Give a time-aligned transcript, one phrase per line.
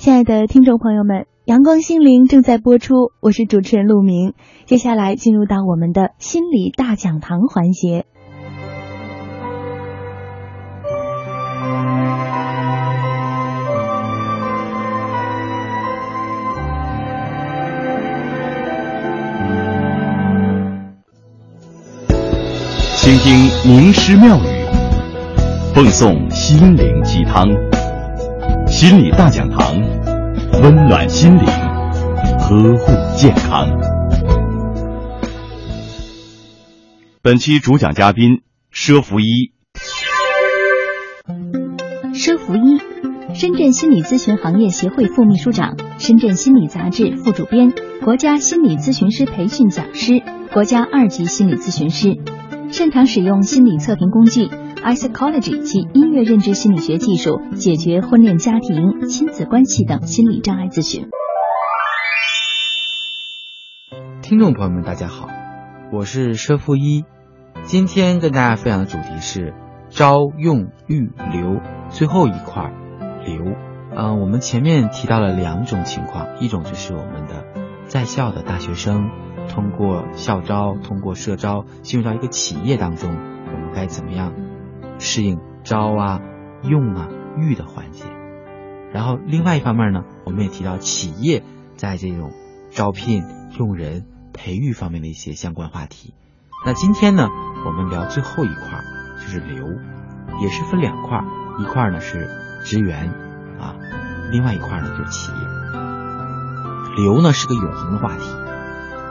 [0.00, 4.32] 亲爱的听众朋友们，阳光心灵正在播出，我是主持人陆明。
[4.64, 8.06] 接下来进入到我们的心理大讲堂环节。
[22.96, 27.46] 倾听名师妙语，奉送心灵鸡汤。
[28.80, 29.78] 心理大讲堂，
[30.62, 31.44] 温暖心灵，
[32.38, 33.68] 呵护健康。
[37.20, 38.40] 本期主讲嘉宾
[38.72, 39.52] 佘福一。
[42.14, 42.80] 佘福一，
[43.34, 50.22] 深圳心理咨询行业协会副秘书长，深圳心理杂志副主编，国家心理咨询师培训讲师，
[50.54, 52.16] 国家二级心理咨询师，
[52.70, 54.48] 擅长使用心理测评工具。
[54.82, 61.06] iPsychology 及音乐认知心理学技术，解决婚恋家庭、亲子关系等心理障碍咨询。
[64.22, 65.28] 听众朋友们，大家好，
[65.92, 67.04] 我是佘富一，
[67.64, 69.52] 今天跟大家分享的主题是
[69.90, 72.72] 招用预留最后一块
[73.26, 73.44] 留。
[73.94, 77.44] 嗯，我们前面提到了两种情况，一种就是我们的
[77.86, 79.10] 在校的大学生
[79.48, 84.32] 通过校招、通过社招进入到一个企业当中，我们该怎么样？
[85.12, 86.20] 适应招啊、
[86.62, 88.04] 用啊、育的环节，
[88.92, 91.42] 然后另外一方面呢，我们也提到企业
[91.74, 92.30] 在这种
[92.70, 93.24] 招聘、
[93.58, 96.14] 用人、培育方面的一些相关话题。
[96.64, 97.26] 那今天呢，
[97.66, 98.68] 我们聊最后一块，
[99.16, 99.66] 就是留，
[100.40, 101.24] 也是分两块，
[101.58, 102.28] 一块呢是
[102.64, 103.08] 职员
[103.58, 103.74] 啊，
[104.30, 107.04] 另外一块呢就是企业。
[107.04, 108.22] 留呢是个永恒的话题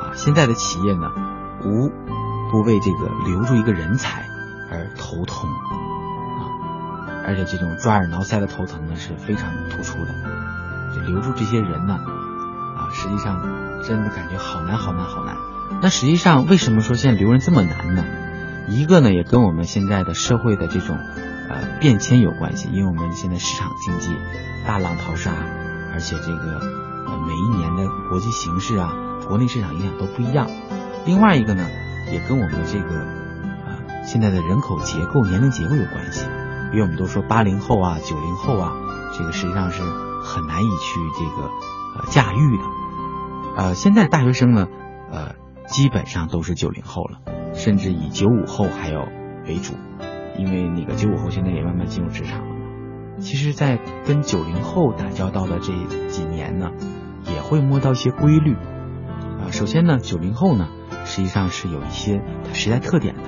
[0.00, 1.10] 啊，现在的企业呢，
[1.64, 1.90] 无
[2.52, 4.28] 不为这个留住一个人才
[4.70, 5.50] 而头痛。
[7.28, 10.14] 而且这种抓耳挠腮的头疼呢是非常突出的，
[10.94, 13.38] 就留住这些人呢，啊，实际上
[13.82, 15.36] 真的感觉好难好难好难。
[15.82, 18.02] 那实际上为什么说现在留人这么难呢？
[18.66, 20.96] 一个呢也跟我们现在的社会的这种
[21.50, 24.16] 呃变迁有关系，因为我们现在市场经济
[24.66, 25.30] 大浪淘沙，
[25.92, 26.60] 而且这个
[27.26, 28.94] 每一年的国际形势啊、
[29.28, 30.48] 国内市场影响都不一样。
[31.04, 31.66] 另外一个呢
[32.10, 32.96] 也跟我们这个
[33.66, 36.24] 啊现在的人口结构、年龄结构有关系。
[36.72, 38.72] 因为我们都说八零后啊、九零后啊，
[39.16, 39.82] 这个实际上是
[40.22, 41.48] 很难以去这个
[41.96, 42.64] 呃驾驭的。
[43.56, 44.68] 呃，现在大学生呢，
[45.10, 45.34] 呃，
[45.66, 47.20] 基本上都是九零后了，
[47.54, 49.08] 甚至以九五后还要
[49.46, 49.74] 为主，
[50.36, 52.54] 因为那个九五后现在也慢慢进入职场了。
[53.18, 55.72] 其实，在跟九零后打交道的这
[56.08, 56.70] 几年呢，
[57.34, 58.54] 也会摸到一些规律。
[58.54, 60.68] 啊，首先呢，九零后呢，
[61.04, 63.22] 实际上是有一些时代特点的，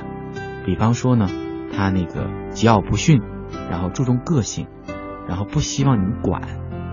[0.67, 1.27] 比方说呢。
[1.73, 3.21] 他那个桀骜不驯，
[3.71, 4.67] 然后注重个性，
[5.29, 6.43] 然后不希望你管，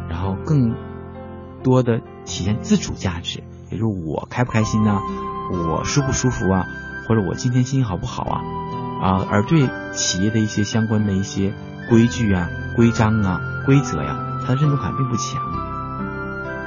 [0.10, 0.76] 然后更
[1.64, 5.00] 多的体现自主价值，也就是我开不开心呢，
[5.52, 6.66] 我舒不舒服啊，
[7.08, 8.42] 或者我今天心情好不好啊，
[9.02, 11.54] 啊，而对企业的一些相关的一些
[11.90, 15.42] 规矩啊、规章啊、规则呀，他的认同感并不强。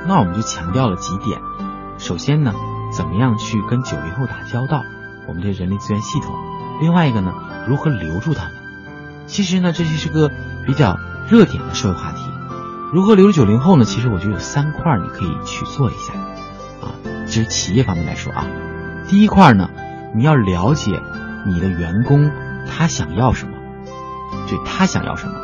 [0.07, 1.41] 那我们就强调了几点，
[1.99, 2.53] 首先呢，
[2.93, 4.83] 怎么样去跟九零后打交道，
[5.29, 6.35] 我们这人力资源系统。
[6.81, 7.35] 另外一个呢，
[7.69, 8.55] 如何留住他们？
[9.27, 10.31] 其实呢，这就是个
[10.67, 10.99] 比较
[11.29, 12.25] 热点的社会话题。
[12.93, 13.85] 如何留住九零后呢？
[13.85, 16.15] 其实我觉得有三块你可以去做一下
[16.81, 16.91] 啊。
[17.27, 18.45] 这是企业方面来说啊，
[19.09, 19.71] 第一块呢，
[20.17, 21.01] 你要了解
[21.47, 22.31] 你的员工
[22.67, 23.53] 他想要什么，
[24.49, 25.35] 对他想要什么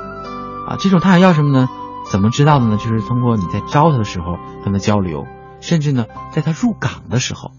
[0.67, 0.77] 啊？
[0.81, 1.69] 这种他想要什么呢？
[2.11, 2.77] 怎么知道的呢？
[2.79, 5.27] 就是通过你在招他的时候跟他交流，
[5.61, 7.53] 甚至呢，在他入岗的时候，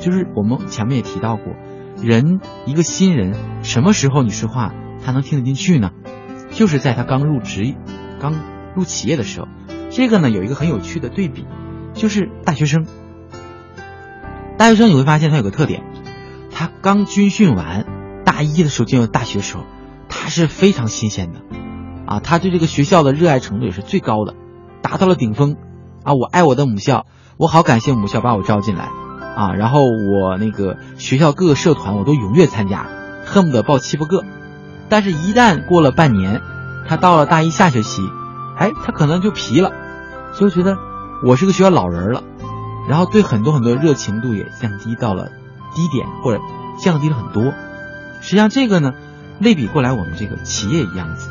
[0.00, 1.52] 就是我们前面也提到过。
[2.04, 4.72] 人一个新人什么时候你说话
[5.04, 5.90] 他能听得进去呢？
[6.50, 7.74] 就是在他刚入职、
[8.20, 8.34] 刚
[8.74, 9.48] 入企业的时候。
[9.90, 11.46] 这个呢有一个很有趣的对比，
[11.92, 12.86] 就是大学生。
[14.56, 15.84] 大学生你会发现他有个特点，
[16.50, 17.86] 他刚军训完，
[18.24, 19.64] 大一的时候进入大学时候，
[20.08, 21.40] 他是非常新鲜的，
[22.06, 24.34] 啊，他对这个学校的热爱程度也是最高的，
[24.82, 25.56] 达到了顶峰。
[26.02, 27.06] 啊，我爱我的母校，
[27.38, 29.03] 我好感谢母校把我招进来。
[29.36, 32.86] 啊，然后我那个学校各个社团我都踊跃参加，
[33.26, 34.24] 恨不得报七八个。
[34.88, 36.40] 但是，一旦过了半年，
[36.86, 38.02] 他到了大一下学期，
[38.56, 39.72] 哎，他可能就皮了，
[40.38, 40.76] 就觉得
[41.24, 42.22] 我是个学校老人了，
[42.88, 45.30] 然后对很多很多热情度也降低到了
[45.74, 46.40] 低点，或者
[46.78, 47.52] 降低了很多。
[48.20, 48.92] 实际上，这个呢，
[49.40, 51.30] 类比过来，我们这个企业一样子，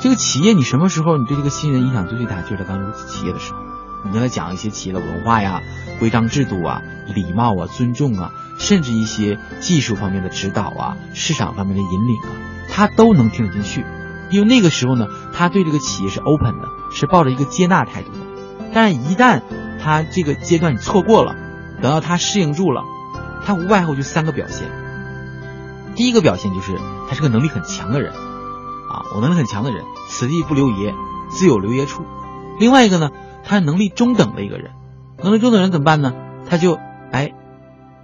[0.00, 3.65] 这个企业你什么时候你对这个新人影响最最大，就是他刚入企业的时候。
[4.06, 5.62] 你跟他讲一些企业的文化呀、
[5.98, 6.82] 规章制度啊、
[7.14, 12.28] 礼貌啊、尊重啊，甚至一些技术方面的指导啊、市场方面的引领啊，
[12.70, 13.84] 他都能听得进去，
[14.30, 18.18] 因为那个时候呢，他对这个企业是 open 的，是抱着一个接纳态度的。
[18.72, 19.42] 但，一旦
[19.82, 21.34] 他这个阶段你错过了，
[21.80, 22.82] 等到他适应住了，
[23.44, 24.68] 他无外乎就三个表现。
[25.94, 30.94] 第一个表现就是他是个能力很强的人，啊，我能力很强的人，此地不留爷，
[31.30, 32.04] 自有留爷处。
[32.58, 33.10] 另外一个呢，
[33.46, 34.72] 他是能力中等的一个人，
[35.22, 36.12] 能力中等人怎么办呢？
[36.50, 36.78] 他就
[37.12, 37.32] 哎，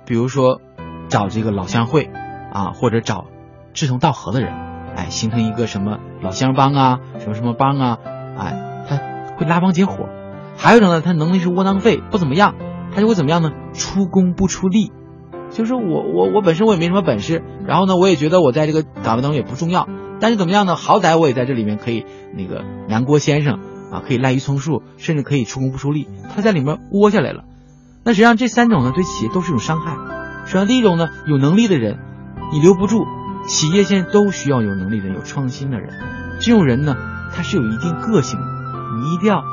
[0.06, 0.60] 比如说
[1.08, 2.08] 找这个老乡会，
[2.52, 3.26] 啊，或者找
[3.74, 4.54] 志同道合的人，
[4.96, 7.98] 哎，形成一个什么老乡帮啊，什么什么帮啊，
[8.38, 8.96] 哎，他
[9.36, 10.08] 会拉帮结伙。
[10.56, 12.54] 还有一种呢，他能力是窝囊废，不怎么样，
[12.94, 13.50] 他就会怎么样呢？
[13.72, 14.92] 出工不出力，
[15.50, 19.88] 就是我我我本身我也没什么本事，然后呢，我也觉得我在这个岗位当中也不重要，
[20.20, 20.76] 但是怎么样呢？
[20.76, 22.06] 好歹我也在这里面可以
[22.36, 23.58] 那个南郭先生
[23.92, 27.44] 啊，可以滥竽充数，甚至可以出工不出力，他在里面窝下来了。
[28.04, 29.96] 那实际上这三种呢，对企业都是一种伤害。
[30.46, 31.98] 实际上第一种呢，有能力的人
[32.52, 33.04] 你留不住，
[33.46, 35.90] 企业现在都需要有能力的、有创新的人。
[36.40, 36.96] 这种人呢，
[37.32, 38.46] 他是有一定个性的，
[38.96, 39.44] 你一定要。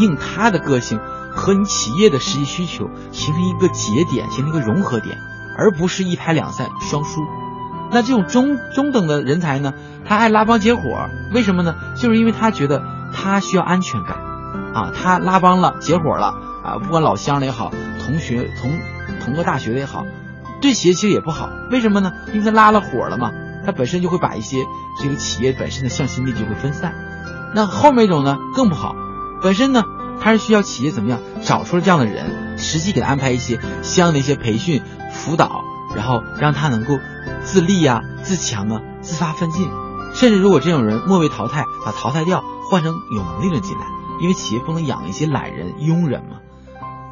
[0.00, 1.00] 应他的个性
[1.32, 5.18] 和你企业的实际需求形成一个节点，形成一个融合点，
[5.58, 7.20] 而不是一拍两散双输。
[7.90, 9.74] 那这种中中等的人才呢，
[10.06, 10.80] 他爱拉帮结伙，
[11.34, 11.74] 为什么呢？
[11.94, 12.82] 就是因为他觉得
[13.12, 14.16] 他需要安全感，
[14.74, 17.70] 啊，他拉帮了结伙了啊，不管老乡的也好，
[18.04, 18.78] 同学同
[19.24, 20.04] 同个大学的也好，
[20.60, 21.50] 对企业其实也不好。
[21.70, 22.12] 为什么呢？
[22.32, 23.30] 因为他拉了伙了嘛，
[23.64, 24.58] 他本身就会把一些
[25.00, 26.94] 这个企业本身的向心力就会分散。
[27.54, 28.94] 那后面一种呢，更不好。
[29.42, 29.82] 本身呢，
[30.20, 35.62] 他是需要企业怎么样找出了这样的人，实际给他安排一些相应的一些培训辅导，
[35.94, 36.98] 然后让他能够
[37.42, 39.68] 自立啊、自强啊、自发奋进。
[40.14, 43.86] 甚至如果这种人末位淘汰，把淘汰掉，换成有能力的进来，
[44.22, 46.38] 因为企业不能养一些懒人、庸人嘛。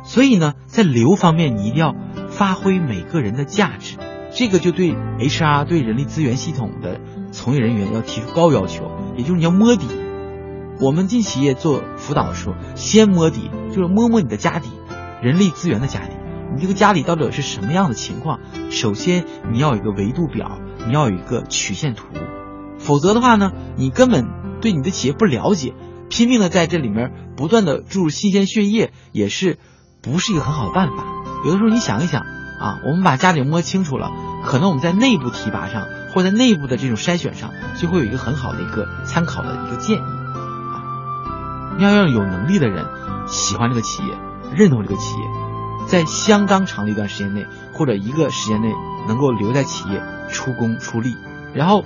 [0.03, 1.95] 所以呢，在留方面，你一定要
[2.31, 3.99] 发挥每个人的价值，
[4.33, 6.99] 这个就对 HR 对人力资源系统的
[7.31, 9.87] 从业人员要提出高要求，也就是你要摸底。
[10.81, 14.71] 我们进企业做辅导的时候，先摸底，就是摸摸你的家底，
[15.21, 16.15] 人力资源的家底。
[16.55, 18.41] 你这个家底到底是什么样的情况？
[18.71, 22.07] 首先你要有一个维度表，你要有一个曲线图，
[22.79, 24.27] 否则的话呢，你根本
[24.61, 25.75] 对你的企业不了解，
[26.09, 29.59] 拼命的在这里面不断的注入新鲜血液，也是
[30.03, 31.05] 不是一个很好的办法。
[31.45, 34.11] 有的时候你想一想啊，我们把家底摸清楚了，
[34.45, 40.85] 可能我们在内部提拔上，或在内部的这种筛选上，就会有一个很好的一个参考的一个建议啊。
[41.79, 42.85] 要让有能力的人
[43.27, 44.15] 喜欢这个企业，
[44.55, 45.25] 认同这个企业，
[45.87, 48.69] 在相当长的一段时间内或者一个时间内
[49.09, 51.17] 能够留在企业出工出力，
[51.55, 51.85] 然后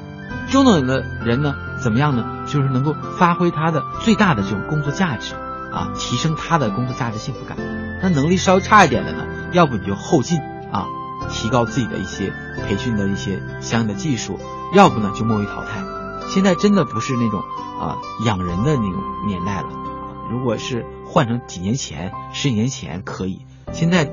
[0.48, 2.44] 中等的人呢怎么样呢？
[2.46, 5.34] 就是能够发挥他的最大的这种工作价值
[5.72, 7.56] 啊，提升他的工作价值幸福感。
[8.02, 10.38] 那能力稍微差一点的呢，要不你就后进
[10.70, 10.86] 啊，
[11.30, 12.32] 提高自己的一些
[12.66, 14.38] 培训的一些相应的技术，
[14.74, 15.82] 要不呢就末位淘汰。
[16.28, 17.40] 现在真的不是那种
[17.78, 20.30] 啊养人的那种年代了啊！
[20.30, 24.10] 如果是换成几年前、十几年前可以，现在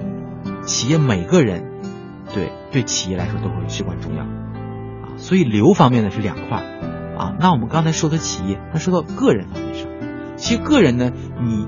[0.66, 1.72] 企业每个人
[2.34, 5.16] 对对企业来说都会至关重要啊！
[5.18, 6.64] 所以留方面呢是两块
[7.22, 7.36] 啊。
[7.40, 9.88] 那我们刚才说的企业，那说到个人方面上，
[10.38, 11.68] 其实个人呢，你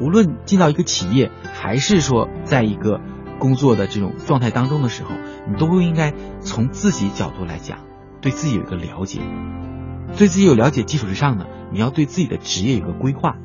[0.00, 3.00] 无论进到一个企业，还是说在一个
[3.38, 5.10] 工作的这种状态当中的时候，
[5.48, 7.78] 你都应该从自己角度来讲，
[8.20, 9.20] 对自己有一个了解。
[10.16, 13.36] 对自己有了解基础之上呢，你要对自己的职业有个规划。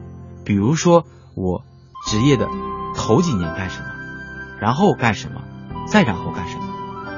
[0.43, 1.63] 比如说，我
[2.07, 2.47] 职业的
[2.95, 3.87] 头几年干什么，
[4.59, 5.41] 然后干什么，
[5.87, 6.63] 再然后干什么。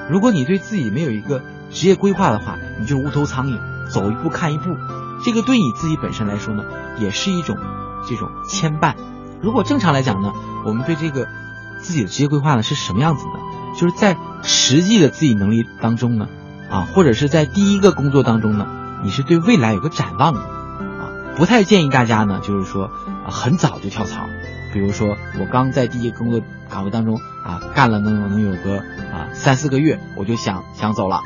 [0.09, 1.41] 如果你对自己没有一个
[1.71, 4.75] 职业规划的话，你就无头苍蝇，走一步看一步。
[5.23, 6.63] 这个对你自己本身来说呢，
[6.97, 7.57] 也是一种
[8.07, 8.95] 这种牵绊。
[9.41, 10.33] 如果正常来讲呢，
[10.65, 11.27] 我们对这个
[11.81, 13.33] 自己的职业规划呢是什么样子呢？
[13.77, 16.27] 就是在实际的自己能力当中呢，
[16.69, 18.67] 啊，或者是在第一个工作当中呢。
[19.01, 22.91] 你是对未来有个展望的，啊，不太建议大家呢，就是说
[23.25, 24.25] 啊，很早就跳槽。
[24.73, 27.15] 比如说，我刚在第一个工作岗位当中
[27.45, 31.23] 啊，干了能能有个啊三四个月，我就想想走了，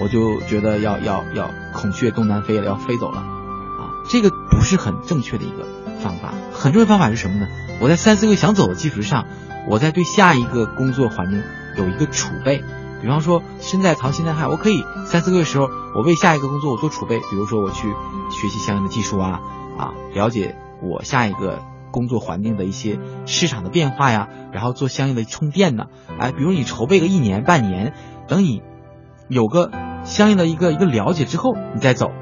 [0.00, 5.66] 我就觉得要要要孔雀东南飞了，要飞走了，啊，这个不是很正确的一个
[6.00, 6.34] 方法。
[6.52, 7.46] 很正确的方法是什么呢？
[7.80, 9.26] 我在三四个月想走的基础之上，
[9.68, 11.42] 我在对下一个工作环境
[11.76, 12.62] 有一个储备。
[13.02, 17.18] 比方说，身在曹心在汉，我可以三四个月时候，我为下一个工作我做储备。
[17.18, 17.92] 比如说，我去
[18.30, 19.40] 学习相应的技术啊，
[19.76, 21.60] 啊，了解我下一个
[21.90, 25.88] 工作环境的一些市场的变化呀，然后做相应的充电呢。
[26.18, 27.92] 哎，比如你筹备个一年半年，
[28.26, 28.62] 等你
[29.28, 29.70] 有个
[30.04, 32.12] 相应的一个一个了解之后，你再走，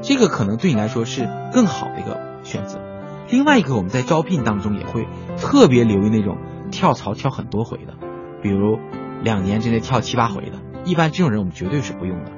[0.00, 2.80] 这个可能对你来说是更好的一个选择。
[3.28, 5.06] 另外一个，我们在招聘当中也会
[5.36, 6.38] 特别留意那种
[6.70, 7.94] 跳槽跳很多回的，
[8.42, 8.78] 比如。
[9.24, 12.32] 两年之内跳七八回的，一般这种人我们绝对是不用的，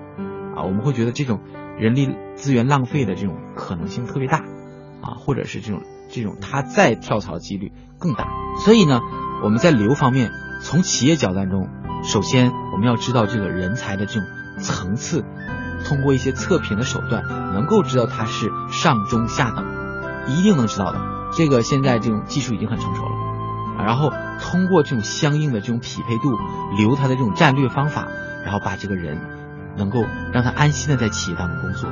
[0.55, 1.41] 啊，我们会觉得这种
[1.79, 4.45] 人力资源浪费的这种可能性特别大，
[5.01, 5.81] 啊，或者是这种
[6.11, 8.29] 这种他再跳槽的几率更大。
[8.59, 9.01] 所以呢，
[9.43, 10.31] 我们在留方面，
[10.61, 11.71] 从企业角度当中，
[12.03, 15.25] 首先我们要知道这个人才的这种层次，
[15.87, 19.65] 通过一些测评的手段，能够知道他是上中下等，
[20.29, 21.01] 一定能知道的。
[21.37, 23.11] 这个现在这种技术已经很成熟了。
[23.85, 26.39] 然后通过这种相应的这种匹配度，
[26.79, 28.07] 留他的这种战略方法，
[28.45, 29.21] 然后把这个人
[29.77, 31.91] 能够让他安心的在企业当中工作。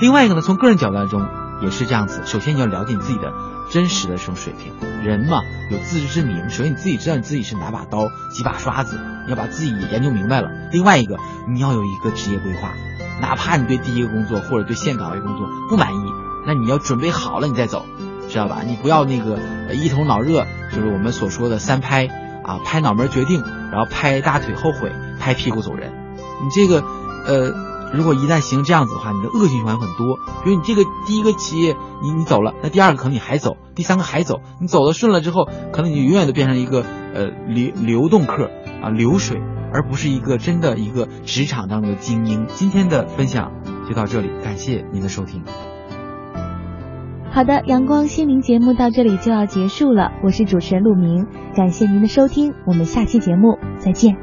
[0.00, 1.26] 另外一个呢，从个人角度中
[1.62, 2.22] 也是这样子。
[2.24, 3.32] 首先你要了解你自己的
[3.70, 4.72] 真实的这种水平，
[5.02, 6.48] 人嘛有自知之明。
[6.50, 10.48] 首先你自己知道你自己是哪把刀、几把刷子，你要把自己研究明白了。
[10.72, 11.16] 另外一个，
[11.48, 12.72] 你要有一个职业规划，
[13.20, 16.12] 哪怕你对第一个工作或者对现岗位工作不满意，
[16.46, 17.84] 那你要准备好了你再走。
[18.28, 18.62] 知道吧？
[18.66, 19.38] 你不要那个
[19.72, 22.08] 一头脑热，就是我们所说的三拍
[22.42, 25.92] 啊，拍脑门决定，然后拍大腿后悔，拍屁股走人。
[26.42, 26.84] 你这个，
[27.24, 27.54] 呃，
[27.92, 30.16] 如果一旦形成这样子的话，你的恶性循环很多。
[30.44, 34.40] 比如你这个第一个企业你你走了，那第二个可能你还走，第三个还走。
[34.60, 38.50] 你走的顺了之后，可能你永远都变成一个呃流流动客
[38.82, 39.40] 啊，流水，
[39.72, 42.46] 而不是一个真的一个职场当中的精英。
[42.48, 43.52] 今天的分享
[43.88, 45.42] 就到这里，感谢您的收听。
[47.30, 50.10] 好的，阳光心灵节目到这里就要结束了。
[50.24, 54.16] 我是主持人陆明，感谢您的收听，我们下期节目再见。